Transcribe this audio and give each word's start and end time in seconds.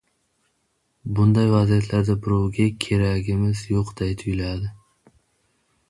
Bunday 1.19 1.51
vaziyatlarda 1.51 2.15
birovga 2.23 2.65
keragimiz 2.87 3.63
yoʻqday 3.77 4.19
tuyuladi. 4.23 4.77